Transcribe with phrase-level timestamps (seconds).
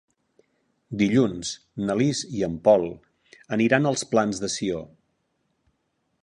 [1.01, 1.51] Dilluns
[1.89, 2.87] na Lis i en Pol
[3.59, 4.83] aniran als Plans de Sió.